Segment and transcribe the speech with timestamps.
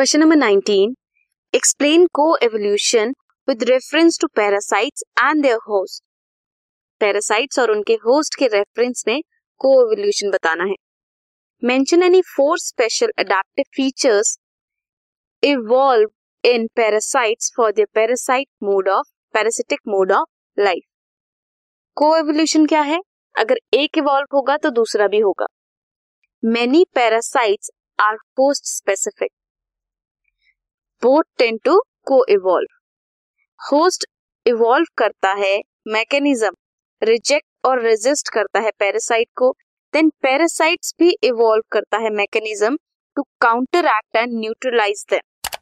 [0.00, 0.92] Question number 19
[1.54, 3.10] explain को evolution
[3.48, 6.02] with reference to parasites and their host
[7.00, 9.20] parasites और उनके host के reference में
[9.60, 10.74] को एवोल्यूशन बताना है।
[11.62, 14.36] Mention any four special adaptive features
[15.42, 16.08] evolve
[16.44, 20.82] in parasites for the parasite mode of parasitic mode of life
[21.96, 23.00] को evolution क्या है?
[23.34, 25.46] अगर एक इवॉल्व होगा तो दूसरा भी होगा।
[26.44, 29.30] Many parasites are host specific
[31.02, 31.78] both tend to
[32.28, 32.74] coevolve
[33.60, 34.04] host
[34.46, 36.50] evolve करता है मैकेनिज्म
[37.02, 39.50] रिजेक्ट और रेजिस्ट करता है पैरासाइट को
[39.94, 42.76] देन पैरासाइट्स भी इवॉल्व करता है mechanism
[43.16, 43.22] to
[43.88, 45.54] counteract and neutralize them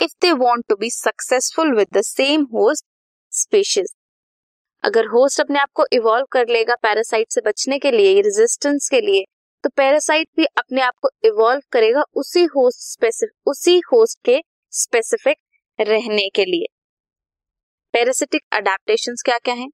[0.00, 2.84] if they want to be successful with the same host
[3.32, 3.92] species
[4.84, 9.00] अगर होस्ट अपने आप को इवॉल्व कर लेगा पैरासाइट से बचने के लिए रेजिस्टेंस के
[9.00, 9.24] लिए
[9.64, 14.40] तो पैरासाइट भी अपने आप को इवॉल्व करेगा उसी होस्ट स्पेसिफिक उसी होस्ट के
[14.72, 15.36] स्पेसिफिक
[15.78, 16.66] रहने के लिए।
[17.94, 19.68] पैरासिटिक अडेप्टेशन क्या क्या है?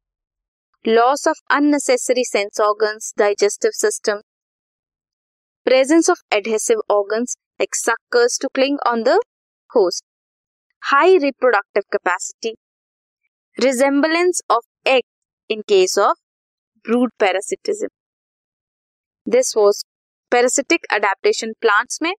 [0.84, 4.20] Loss of unnecessary sense organs digestive system
[5.66, 9.18] presence of adhesive organs like to cling on the
[9.70, 10.04] host
[10.82, 12.54] high reproductive capacity
[13.58, 15.02] resemblance of egg
[15.50, 16.18] in case of
[16.84, 17.88] brood parasitism
[19.28, 19.84] this was
[20.32, 22.14] parasitic adaptation plants में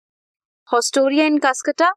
[0.74, 1.92] haustoria in cuscuta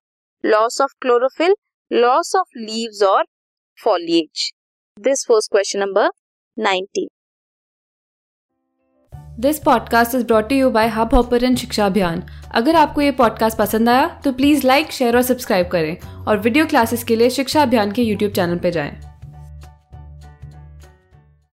[0.46, 1.54] loss of chlorophyll
[1.92, 3.24] loss of leaves और
[3.84, 4.52] foliage
[5.00, 6.08] this was question number
[6.56, 7.06] 19
[9.40, 12.22] this podcast is brought you by hub hopper Shiksha Abhiyan
[12.54, 16.66] अगर आपको ये podcast पसंद आया तो please like share और subscribe करें और वीडियो
[16.66, 19.11] क्लासेस के लिए शिक्षा अभियान के यूट्यूब चैनल पर जाएँ।